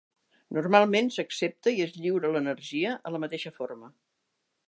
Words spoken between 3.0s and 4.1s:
a la mateixa forma.